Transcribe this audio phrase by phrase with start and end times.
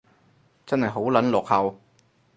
[0.65, 1.77] 真係好撚落後